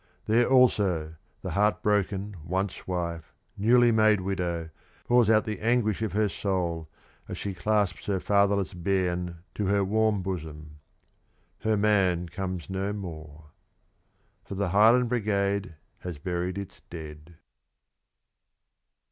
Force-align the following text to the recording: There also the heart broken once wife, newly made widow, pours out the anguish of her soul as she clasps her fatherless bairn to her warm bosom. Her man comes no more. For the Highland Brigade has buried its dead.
There 0.25 0.49
also 0.49 1.13
the 1.43 1.51
heart 1.51 1.83
broken 1.83 2.35
once 2.43 2.87
wife, 2.87 3.35
newly 3.55 3.91
made 3.91 4.19
widow, 4.19 4.71
pours 5.05 5.29
out 5.29 5.45
the 5.45 5.59
anguish 5.59 6.01
of 6.01 6.13
her 6.13 6.27
soul 6.27 6.89
as 7.27 7.37
she 7.37 7.53
clasps 7.53 8.07
her 8.07 8.19
fatherless 8.19 8.73
bairn 8.73 9.43
to 9.53 9.67
her 9.67 9.83
warm 9.85 10.23
bosom. 10.23 10.79
Her 11.59 11.77
man 11.77 12.29
comes 12.29 12.67
no 12.67 12.93
more. 12.93 13.51
For 14.43 14.55
the 14.55 14.69
Highland 14.69 15.07
Brigade 15.09 15.75
has 15.99 16.17
buried 16.17 16.57
its 16.57 16.81
dead. 16.89 17.35